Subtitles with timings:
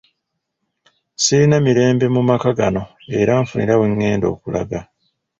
[1.23, 2.83] Sirina mirembe mu maka gano
[3.19, 4.79] era nfunira we ngenda okulaga.